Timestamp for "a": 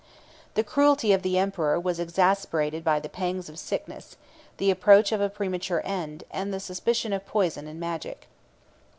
5.21-5.29